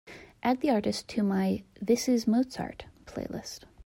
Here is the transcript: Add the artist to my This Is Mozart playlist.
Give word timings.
Add 0.41 0.61
the 0.61 0.71
artist 0.71 1.07
to 1.09 1.21
my 1.21 1.61
This 1.79 2.09
Is 2.09 2.25
Mozart 2.25 2.85
playlist. 3.05 3.65